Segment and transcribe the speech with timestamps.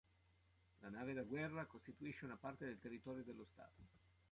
[0.79, 3.85] La nave da guerra costituisce una parte del territorio dello Stato.